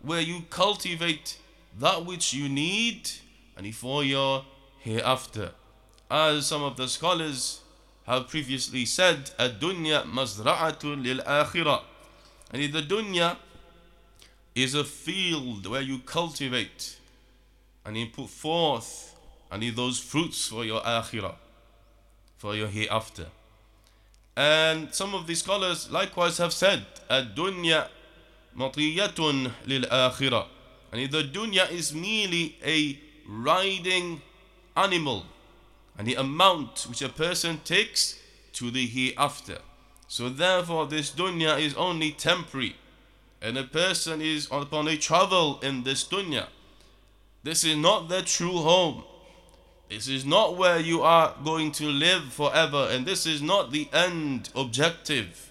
where 0.01 0.22
you 0.22 0.44
cultivate 0.50 1.38
that 1.79 2.06
which 2.06 2.34
you 2.34 2.48
need 2.48 3.10
and 3.58 3.75
for 3.75 4.03
your 4.03 4.46
hereafter. 4.79 5.51
As 6.10 6.48
some 6.48 6.63
of 6.63 6.77
the 6.77 6.88
scholars 6.88 7.62
have 8.06 8.29
previously 8.29 8.86
said, 8.86 9.32
الدنيا 9.39 10.06
مزرعة 10.06 10.79
للآخرة 10.84 11.82
And 12.52 12.73
the 12.73 12.82
dunya 12.82 13.37
is 14.54 14.75
a 14.75 14.85
field 14.85 15.66
where 15.66 15.80
you 15.80 15.99
cultivate 16.00 16.99
and 17.85 17.97
you 17.97 18.06
put 18.06 18.28
forth 18.28 19.14
and 19.50 19.62
those 19.76 19.99
fruits 19.99 20.49
for 20.49 20.64
your 20.64 20.80
akhirah, 20.82 21.35
for 22.38 22.54
your 22.54 22.68
hereafter. 22.68 23.26
And 24.37 24.94
some 24.94 25.14
of 25.14 25.26
the 25.26 25.35
scholars 25.35 25.90
likewise 25.90 26.38
have 26.38 26.52
said, 26.52 26.85
Ad-dunya 27.11 27.88
matiyatun 28.56 29.50
lil-akhirah. 29.66 30.47
And 30.92 31.11
the 31.11 31.23
dunya 31.23 31.71
is 31.71 31.94
merely 31.94 32.56
a 32.64 32.99
riding 33.26 34.23
animal 34.76 35.25
and 35.99 36.06
the 36.06 36.14
amount 36.14 36.87
which 36.88 37.02
a 37.02 37.09
person 37.09 37.61
takes 37.64 38.18
to 38.54 38.71
the 38.71 38.87
hereafter. 38.87 39.59
So 40.12 40.28
therefore 40.28 40.88
this 40.88 41.11
dunya 41.11 41.59
is 41.59 41.73
only 41.73 42.11
temporary 42.11 42.76
and 43.40 43.57
a 43.57 43.64
person 43.64 44.21
is 44.21 44.47
upon 44.52 44.87
a 44.87 44.99
travel 44.99 45.59
in 45.61 45.85
this 45.85 46.04
dunya. 46.04 46.49
This 47.45 47.64
is 47.64 47.78
not 47.78 48.11
their 48.11 48.21
true 48.21 48.59
home. 48.59 49.04
This 49.88 50.09
is 50.09 50.26
not 50.26 50.59
where 50.59 50.78
you 50.78 51.00
are 51.00 51.35
going 51.42 51.73
to 51.73 51.87
live 51.87 52.25
forever 52.25 52.88
and 52.90 53.07
this 53.07 53.25
is 53.25 53.40
not 53.40 53.73
the 53.73 53.88
end 53.90 54.50
objective. 54.54 55.50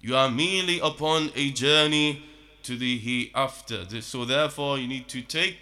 You 0.00 0.16
are 0.16 0.30
merely 0.30 0.80
upon 0.80 1.30
a 1.36 1.50
journey 1.50 2.24
to 2.62 2.78
the 2.78 2.96
hereafter. 2.96 3.84
So 4.00 4.24
therefore 4.24 4.78
you 4.78 4.88
need 4.88 5.08
to 5.08 5.20
take 5.20 5.60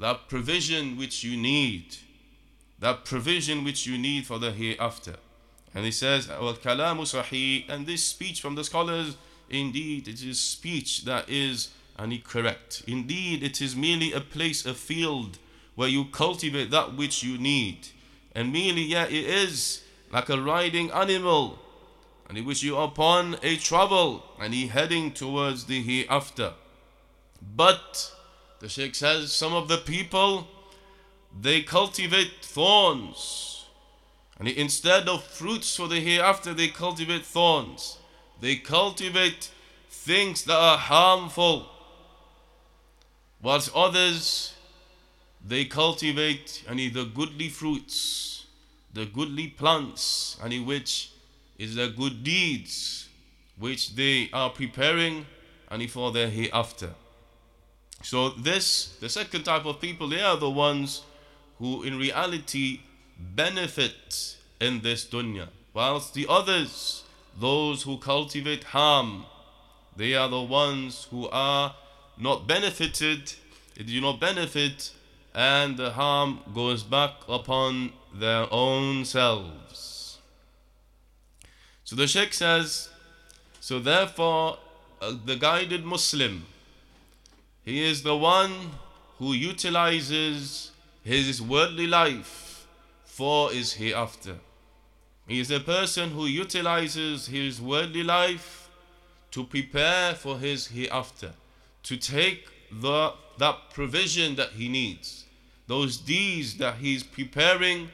that 0.00 0.30
provision 0.30 0.96
which 0.96 1.22
you 1.22 1.36
need. 1.36 1.98
That 2.78 3.04
provision 3.04 3.62
which 3.62 3.86
you 3.86 3.98
need 3.98 4.24
for 4.24 4.38
the 4.38 4.52
hereafter. 4.52 5.16
And 5.75 5.85
he 5.85 5.91
says, 5.91 6.27
وَالْكَلَامُ 6.27 6.97
صَحِيح 6.99 7.69
And 7.69 7.85
this 7.85 8.03
speech 8.03 8.41
from 8.41 8.55
the 8.55 8.63
scholars, 8.63 9.15
indeed, 9.49 10.07
it 10.07 10.21
is 10.23 10.39
speech 10.39 11.05
that 11.05 11.29
is 11.29 11.69
and 11.97 12.23
correct. 12.23 12.83
Indeed, 12.87 13.43
it 13.43 13.61
is 13.61 13.75
merely 13.75 14.11
a 14.11 14.21
place, 14.21 14.65
a 14.65 14.73
field 14.73 15.37
where 15.75 15.87
you 15.87 16.05
cultivate 16.05 16.71
that 16.71 16.95
which 16.95 17.23
you 17.23 17.37
need. 17.37 17.87
And 18.33 18.51
merely, 18.51 18.81
yeah, 18.81 19.05
it 19.05 19.13
is 19.13 19.83
like 20.11 20.29
a 20.29 20.41
riding 20.41 20.91
animal, 20.91 21.59
and 22.27 22.37
in 22.37 22.45
which 22.45 22.63
you 22.63 22.75
are 22.77 22.87
upon 22.87 23.37
a 23.43 23.55
travel, 23.57 24.23
and 24.39 24.53
he 24.53 24.67
heading 24.67 25.11
towards 25.11 25.65
the 25.65 25.81
hereafter. 25.81 26.53
But 27.55 28.11
the 28.59 28.69
Sheikh 28.69 28.95
says, 28.95 29.31
some 29.31 29.53
of 29.53 29.67
the 29.67 29.77
people 29.77 30.47
they 31.39 31.61
cultivate 31.61 32.31
thorns. 32.41 33.54
and 34.38 34.48
instead 34.48 35.08
of 35.08 35.24
fruits 35.24 35.76
for 35.76 35.88
the 35.88 36.00
hereafter, 36.00 36.52
they 36.52 36.68
cultivate 36.68 37.24
thorns. 37.24 37.98
They 38.40 38.56
cultivate 38.56 39.50
things 39.88 40.44
that 40.44 40.56
are 40.56 40.76
harmful. 40.76 41.70
Whilst 43.42 43.74
others, 43.74 44.54
they 45.44 45.64
cultivate 45.64 46.64
any 46.68 46.88
the 46.88 47.04
goodly 47.04 47.48
fruits, 47.48 48.46
the 48.92 49.06
goodly 49.06 49.48
plants, 49.48 50.36
any 50.44 50.60
which 50.60 51.10
is 51.58 51.76
the 51.76 51.88
good 51.88 52.22
deeds 52.22 53.08
which 53.58 53.94
they 53.94 54.28
are 54.32 54.50
preparing 54.50 55.26
and 55.70 55.90
for 55.90 56.12
their 56.12 56.28
hereafter. 56.28 56.90
So 58.02 58.30
this, 58.30 58.96
the 59.00 59.08
second 59.08 59.44
type 59.44 59.64
of 59.64 59.80
people, 59.80 60.08
they 60.08 60.20
are 60.20 60.36
the 60.36 60.50
ones 60.50 61.02
who 61.58 61.82
in 61.82 61.98
reality 61.98 62.80
benefit 63.18 64.36
in 64.60 64.80
this 64.80 65.04
dunya. 65.04 65.48
Whilst 65.74 66.14
the 66.14 66.26
others, 66.28 67.04
those 67.38 67.82
who 67.82 67.98
cultivate 67.98 68.64
harm, 68.64 69.26
they 69.96 70.14
are 70.14 70.28
the 70.28 70.40
ones 70.40 71.06
who 71.10 71.28
are 71.28 71.74
not 72.18 72.46
benefited, 72.46 73.34
they 73.76 73.84
do 73.84 74.00
not 74.00 74.20
benefit, 74.20 74.92
and 75.34 75.76
the 75.76 75.90
harm 75.90 76.40
goes 76.54 76.82
back 76.82 77.12
upon 77.28 77.92
their 78.14 78.46
own 78.50 79.04
selves. 79.04 80.18
So 81.84 81.94
the 81.94 82.06
Sheikh 82.06 82.32
says, 82.32 82.88
so 83.60 83.78
therefore, 83.78 84.58
uh, 85.02 85.12
the 85.24 85.36
guided 85.36 85.84
Muslim, 85.84 86.46
he 87.64 87.84
is 87.84 88.02
the 88.02 88.16
one 88.16 88.70
who 89.18 89.32
utilizes 89.32 90.70
his 91.04 91.42
worldly 91.42 91.86
life 91.86 92.45
for 93.16 93.50
is 93.50 93.72
hereafter. 93.72 94.36
He 95.26 95.40
is 95.40 95.50
a 95.50 95.58
person 95.58 96.10
who 96.10 96.26
utilizes 96.26 97.28
his 97.28 97.62
worldly 97.62 98.02
life 98.02 98.68
to 99.30 99.42
prepare 99.42 100.14
for 100.14 100.38
his 100.38 100.66
hereafter, 100.66 101.32
to 101.84 101.96
take 101.96 102.46
the, 102.70 103.14
that 103.38 103.70
provision 103.72 104.36
that 104.36 104.50
he 104.50 104.68
needs, 104.68 105.24
those 105.66 105.96
deeds 105.96 106.58
that 106.58 106.74
he's 106.74 107.02
preparing 107.02 107.88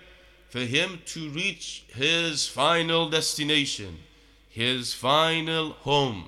for 0.48 0.58
him 0.58 1.00
to 1.06 1.30
reach 1.30 1.84
his 1.94 2.48
final 2.48 3.08
destination, 3.08 4.00
his 4.48 4.92
final 4.92 5.70
home. 5.84 6.24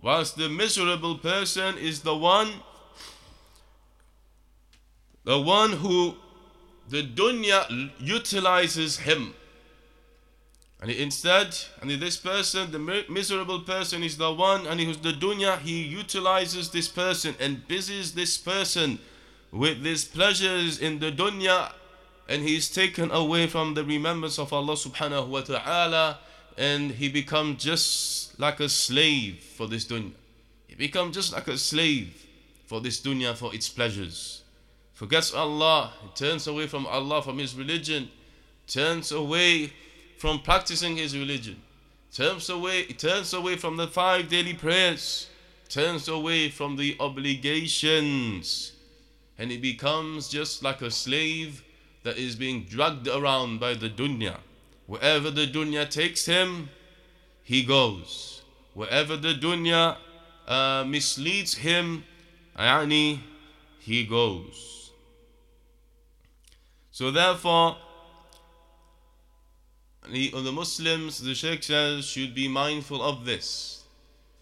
Whilst 0.00 0.38
the 0.38 0.48
miserable 0.48 1.18
person 1.18 1.76
is 1.76 2.00
the 2.00 2.16
one, 2.16 2.50
the 5.24 5.38
one 5.38 5.72
who 5.72 6.16
the 6.88 7.02
dunya 7.02 7.90
utilizes 7.98 8.98
him. 8.98 9.34
And 10.80 10.90
instead, 10.90 11.56
and 11.80 11.90
this 11.90 12.16
person, 12.16 12.70
the 12.70 13.04
miserable 13.08 13.60
person, 13.60 14.02
is 14.02 14.18
the 14.18 14.32
one, 14.32 14.66
and 14.66 14.78
who's 14.78 14.98
the 14.98 15.12
dunya, 15.12 15.58
he 15.58 15.82
utilizes 15.82 16.70
this 16.70 16.86
person 16.86 17.34
and 17.40 17.66
busies 17.66 18.12
this 18.14 18.36
person 18.36 18.98
with 19.50 19.82
these 19.82 20.04
pleasures 20.04 20.78
in 20.78 20.98
the 20.98 21.10
dunya, 21.10 21.72
and 22.28 22.42
he 22.42 22.56
is 22.56 22.68
taken 22.68 23.10
away 23.10 23.46
from 23.46 23.74
the 23.74 23.84
remembrance 23.84 24.38
of 24.38 24.52
Allah 24.52 24.74
subhanahu 24.74 25.28
wa 25.28 25.40
ta'ala, 25.40 26.18
and 26.58 26.92
he 26.92 27.08
becomes 27.08 27.64
just 27.64 28.38
like 28.38 28.60
a 28.60 28.68
slave 28.68 29.38
for 29.40 29.66
this 29.66 29.86
dunya. 29.86 30.12
He 30.68 30.74
becomes 30.74 31.16
just 31.16 31.32
like 31.32 31.48
a 31.48 31.56
slave 31.56 32.26
for 32.66 32.80
this 32.80 33.00
dunya, 33.00 33.34
for 33.34 33.54
its 33.54 33.68
pleasures. 33.68 34.42
Forgets 34.96 35.34
Allah, 35.34 35.92
turns 36.14 36.46
away 36.46 36.66
from 36.66 36.86
Allah, 36.86 37.20
from 37.20 37.36
his 37.36 37.54
religion, 37.54 38.08
turns 38.66 39.12
away 39.12 39.70
from 40.16 40.40
practicing 40.40 40.96
his 40.96 41.14
religion, 41.14 41.60
turns 42.10 42.48
away, 42.48 42.84
turns 42.84 43.34
away 43.34 43.56
from 43.56 43.76
the 43.76 43.88
five 43.88 44.30
daily 44.30 44.54
prayers, 44.54 45.28
turns 45.68 46.08
away 46.08 46.48
from 46.48 46.76
the 46.76 46.96
obligations, 46.98 48.72
and 49.36 49.50
he 49.50 49.58
becomes 49.58 50.30
just 50.30 50.62
like 50.62 50.80
a 50.80 50.90
slave 50.90 51.62
that 52.02 52.16
is 52.16 52.34
being 52.34 52.64
dragged 52.64 53.06
around 53.06 53.60
by 53.60 53.74
the 53.74 53.90
dunya. 53.90 54.38
Wherever 54.86 55.30
the 55.30 55.46
dunya 55.46 55.86
takes 55.90 56.24
him, 56.24 56.70
he 57.42 57.62
goes. 57.64 58.40
Wherever 58.72 59.18
the 59.18 59.34
dunya 59.34 59.98
uh, 60.48 60.84
misleads 60.86 61.56
him, 61.56 62.04
yani, 62.58 63.18
he 63.78 64.06
goes. 64.06 64.75
So 66.96 67.10
therefore, 67.10 67.76
the, 70.10 70.32
uh, 70.34 70.40
the 70.40 70.50
Muslims, 70.50 71.22
the 71.22 71.34
Sheikh 71.34 71.62
says, 71.62 72.06
should 72.06 72.34
be 72.34 72.48
mindful 72.48 73.02
of 73.02 73.26
this. 73.26 73.82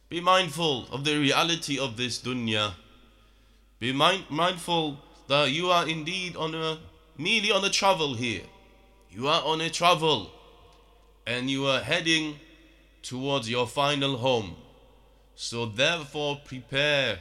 Be 0.09 0.21
mindful 0.21 0.87
of 0.93 1.05
the 1.05 1.19
reality 1.19 1.81
of 1.81 1.97
this 1.97 2.21
dunya. 2.21 2.75
Be 3.81 3.93
mind, 3.93 4.27
mindful 4.31 5.01
that 5.27 5.51
you 5.51 5.71
are 5.71 5.89
indeed 5.89 6.37
on 6.37 6.55
a 6.55 6.79
merely 7.19 7.51
on 7.51 7.65
a 7.65 7.71
travel 7.71 8.15
here. 8.15 8.43
You 9.11 9.27
are 9.27 9.43
on 9.45 9.61
a 9.61 9.69
travel 9.69 10.31
and 11.27 11.51
you 11.51 11.67
are 11.67 11.81
heading 11.81 12.37
towards 13.03 13.51
your 13.51 13.67
final 13.67 14.17
home. 14.17 14.55
So 15.35 15.67
therefore 15.67 16.41
prepare 16.45 17.19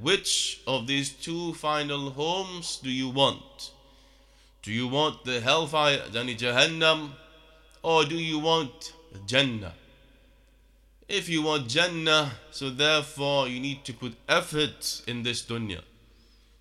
which 0.00 0.62
of 0.66 0.86
these 0.86 1.10
two 1.10 1.52
final 1.52 2.08
homes 2.12 2.80
do 2.82 2.88
you 2.88 3.10
want? 3.10 3.72
Do 4.62 4.72
you 4.72 4.88
want 4.88 5.24
the 5.24 5.40
hellfire, 5.40 6.02
yani 6.10 6.36
Jahannam, 6.36 7.10
or 7.82 8.04
do 8.04 8.16
you 8.16 8.38
want 8.38 8.92
Jannah? 9.26 9.72
If 11.08 11.28
you 11.28 11.42
want 11.42 11.68
Jannah, 11.68 12.32
so 12.50 12.68
therefore 12.68 13.48
you 13.48 13.58
need 13.58 13.84
to 13.86 13.94
put 13.94 14.14
effort 14.28 15.02
in 15.06 15.22
this 15.22 15.42
dunya. 15.42 15.80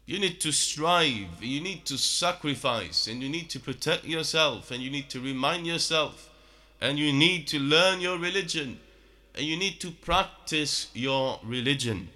You 0.06 0.18
need 0.18 0.40
to 0.42 0.52
strive, 0.52 1.44
you 1.44 1.62
need 1.62 1.86
to 1.86 1.98
sacrifice, 1.98 3.06
and 3.08 3.22
you 3.22 3.30
need 3.30 3.50
to 3.52 3.60
protect 3.60 4.06
yourself, 4.06 4.72
and 4.72 4.82
you 4.82 4.90
need 4.90 5.10
to 5.10 5.20
remind 5.20 5.68
yourself, 5.68 6.30
and 6.82 6.98
you 6.98 7.14
need 7.14 7.48
to 7.50 7.60
learn 7.60 8.00
your 8.00 8.18
religion, 8.18 8.80
and 9.36 9.46
you 9.46 9.58
need 9.58 9.80
to 9.82 9.92
practice 9.92 10.88
your 10.94 11.40
religion. 11.44 12.10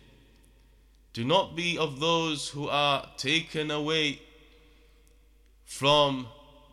Do 1.14 1.24
not 1.24 1.56
be 1.56 1.78
of 1.78 2.00
those 2.00 2.50
who 2.50 2.68
are 2.68 3.08
taken 3.18 3.70
away 3.70 4.22
from 5.66 6.28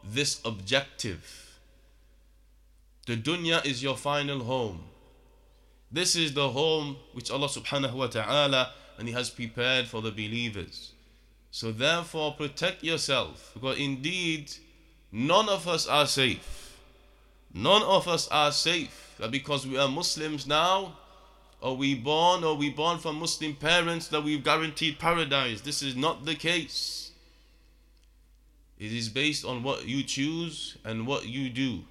this 0.04 0.40
objective. 0.44 1.58
The 3.06 3.16
dunya 3.16 3.64
is 3.64 3.82
your 3.82 3.96
final 3.96 4.40
home. 4.40 4.84
This 5.90 6.14
is 6.14 6.34
the 6.34 6.50
home 6.50 6.96
which 7.12 7.30
Allah 7.30 7.48
subhanahu 7.48 7.94
wa 7.94 8.06
ta'ala 8.06 8.72
and 8.98 9.08
He 9.08 9.14
has 9.14 9.30
prepared 9.30 9.88
for 9.88 10.00
the 10.00 10.12
believers. 10.12 10.92
So 11.50 11.72
therefore 11.72 12.34
protect 12.34 12.84
yourself 12.84 13.50
because 13.54 13.78
indeed 13.78 14.52
none 15.10 15.48
of 15.48 15.66
us 15.66 15.88
are 15.88 16.06
safe. 16.06 16.78
None 17.52 17.82
of 17.82 18.06
us 18.06 18.28
are 18.28 18.52
safe 18.52 19.20
because 19.30 19.66
we 19.66 19.76
are 19.76 19.88
Muslims 19.88 20.46
now 20.46 20.96
or 21.60 21.76
we 21.76 21.94
born 21.94 22.44
or 22.44 22.56
we 22.56 22.70
born 22.70 22.98
from 22.98 23.18
Muslim 23.18 23.54
parents 23.54 24.08
that 24.08 24.22
we've 24.22 24.44
guaranteed 24.44 24.98
paradise. 24.98 25.60
This 25.60 25.82
is 25.82 25.96
not 25.96 26.24
the 26.24 26.36
case. 26.36 27.09
It 28.80 28.94
is 28.94 29.10
based 29.10 29.44
on 29.44 29.62
what 29.62 29.86
you 29.86 30.02
choose 30.02 30.78
and 30.86 31.06
what 31.06 31.26
you 31.26 31.50
do. 31.50 31.84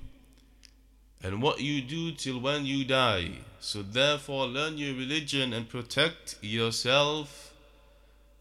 And 1.24 1.40
what 1.40 1.62
you 1.62 1.82
do 1.82 2.12
till 2.14 2.40
when 2.40 2.66
you 2.66 2.84
die. 2.84 3.30
So 3.60 3.84
therefore 3.84 4.48
learn 4.48 4.80
your 4.80 4.96
religion 4.96 5.54
and 5.54 5.70
protect 5.70 6.38
yourself 6.42 7.54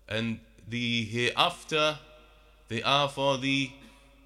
and 0.08 0.40
the 0.66 1.04
hereafter 1.04 1.98
they 2.68 2.82
are 2.82 3.08
for 3.08 3.37
the 3.37 3.70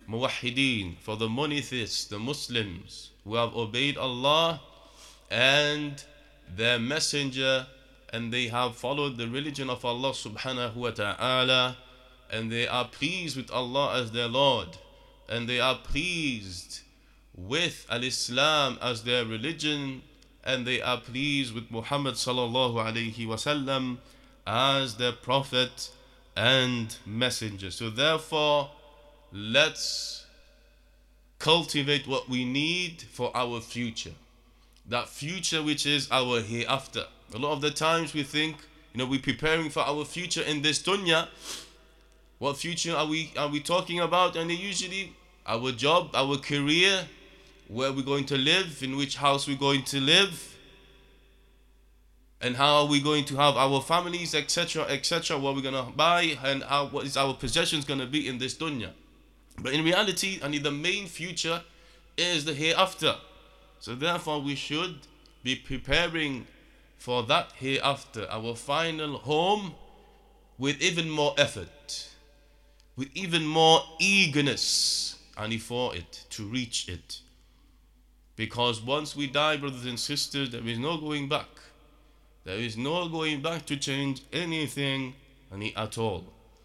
muwahideen, 0.09 0.99
for 0.99 1.17
the 1.17 1.29
monotheists, 1.29 2.05
the 2.05 2.19
Muslims 2.19 3.11
who 3.25 3.35
have 3.35 3.57
obeyed 3.57 3.97
Allah 3.97 4.61
and 5.31 6.05
their 6.55 6.79
messenger 6.79 7.67
and 8.13 8.33
they 8.33 8.47
have 8.49 8.77
followed 8.77 9.17
the 9.17 9.27
religion 9.27 9.69
of 9.69 9.85
Allah 9.85 10.11
subhanahu 10.11 10.77
wa 10.77 10.91
ta'ala 10.91 11.77
and 12.33 12.51
they 12.51 12.67
are 12.67 12.87
pleased 12.87 13.37
with 13.37 13.51
Allah 13.53 14.01
as 14.01 14.11
their 14.11 14.27
Lord 14.27 14.79
and 15.29 15.49
they 15.49 15.61
are 15.61 15.77
pleased 15.77 16.81
with 17.35 17.87
al-Islam 17.91 18.79
as 18.83 19.05
their 19.05 19.25
religion 19.25 20.03
and 20.43 20.67
they 20.67 20.81
are 20.81 20.99
pleased 20.99 21.55
with 21.55 21.71
Muhammad 21.71 22.15
sallallahu 22.15 22.75
alayhi 22.75 23.27
wasallam 23.27 23.99
as 24.47 24.97
their 24.97 25.13
prophet 25.13 25.91
and 26.37 26.97
messenger. 27.07 27.71
So 27.71 27.91
therefore, 27.91 28.71
let's 29.33 30.27
cultivate 31.39 32.07
what 32.07 32.29
we 32.29 32.45
need 32.45 33.03
for 33.03 33.31
our 33.37 33.61
future. 33.61 34.15
That 34.89 35.09
future 35.09 35.63
which 35.63 35.87
is 35.87 36.09
our 36.11 36.41
hereafter. 36.41 37.05
A 37.35 37.39
lot 37.39 37.53
of 37.53 37.61
the 37.61 37.71
times 37.71 38.15
we 38.15 38.23
think, 38.23 38.57
you 38.93 38.99
know, 38.99 39.07
we're 39.07 39.21
preparing 39.21 39.71
for 39.71 39.81
our 39.81 40.05
future 40.05 40.43
in 40.43 40.63
this 40.63 40.83
dunya. 40.83 41.29
What 42.43 42.57
future 42.57 42.97
are 42.97 43.07
we 43.07 43.31
are 43.37 43.47
we 43.47 43.61
talking 43.61 44.01
about? 44.01 44.35
And 44.35 44.51
usually 44.51 45.13
our 45.47 45.71
job, 45.71 46.11
our 46.13 46.39
career, 46.39 47.07
where 47.69 47.93
we're 47.93 48.03
going 48.03 48.25
to 48.25 48.37
live, 48.37 48.83
in 48.83 48.97
which 48.97 49.17
house 49.17 49.47
we're 49.47 49.57
going 49.57 49.85
to 49.85 50.01
live, 50.01 50.59
and 52.41 52.57
how 52.57 52.79
are 52.79 52.87
we 52.87 53.01
going 53.01 53.25
to 53.27 53.37
have 53.37 53.57
our 53.57 53.81
families, 53.81 54.35
etc., 54.35 54.83
etc., 54.89 55.39
what 55.39 55.55
we're 55.55 55.63
gonna 55.63 55.93
buy, 55.95 56.37
and 56.43 56.65
how 56.65 56.87
what 56.87 57.07
is 57.07 57.17
our 57.17 57.33
possessions 57.33 57.85
gonna 57.85 58.07
be 58.07 58.27
in 58.27 58.39
this 58.39 58.57
dunya. 58.57 58.91
But 59.61 59.75
in 59.75 59.85
reality, 59.85 60.41
I 60.43 60.49
mean, 60.49 60.65
the 60.65 60.73
main 60.73 61.07
future 61.07 61.63
is 62.17 62.45
the 62.45 62.55
hereafter. 62.55 63.15
So 63.79 63.95
therefore, 63.95 64.41
we 64.41 64.57
should 64.57 64.97
be 65.45 65.55
preparing 65.55 66.49
for 66.99 67.23
that 67.23 67.53
hereafter, 67.53 68.27
our 68.29 68.57
final 68.57 69.19
home, 69.19 69.77
with 70.59 70.83
even 70.83 71.09
more 71.09 71.37
effort, 71.39 72.09
with 72.97 73.09
even 73.15 73.47
more 73.47 73.81
eagerness, 73.99 75.19
and 75.37 75.61
for 75.63 75.95
it 75.95 76.25
to 76.31 76.45
reach 76.45 76.89
it. 76.89 77.21
Because 78.37 78.81
once 78.81 79.15
we 79.17 79.27
die, 79.27 79.57
brothers 79.57 79.87
and 79.87 79.99
sisters, 79.99 80.51
there 80.51 80.67
is 80.67 80.79
no 80.79 80.97
going 80.97 81.29
back. 81.29 81.49
There 82.45 82.57
is 82.57 82.77
no 82.77 83.09
going 83.09 83.41
back 83.41 83.67
to 83.67 83.77
change 83.77 84.23
anything 84.33 85.15
any 85.53 85.75
at 85.77 85.99
all. 85.99 86.25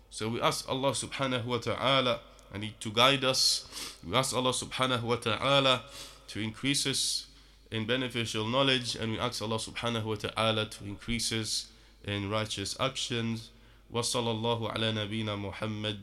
So 0.10 0.30
we 0.30 0.42
ask 0.42 0.68
Allah 0.70 0.92
subhanahu 0.92 1.46
wa 1.46 1.58
ta'ala 1.58 2.20
and 2.54 2.66
to 2.80 2.92
guide 2.92 3.24
us. 3.24 3.68
We 4.08 4.16
ask 4.16 4.36
Allah 4.36 4.52
subhanahu 4.52 5.04
wa 5.04 5.18
ta'ala 5.18 5.84
to 6.30 6.40
increase 6.40 6.88
us 6.88 7.28
in 7.72 7.86
beneficial 7.86 8.48
knowledge 8.48 8.96
and 8.96 9.12
we 9.12 9.20
ask 9.20 9.42
Allah 9.42 9.58
subhanahu 9.58 10.04
wa 10.04 10.16
ta'ala 10.16 10.66
to 10.66 10.84
increase 10.86 11.32
us 11.32 11.68
in 12.06 12.30
righteous 12.30 12.78
actions. 12.80 13.50
وصلى 13.92 14.32
الله 14.32 14.70
على 14.70 14.92
نبينا 14.92 15.36
محمد 15.36 16.02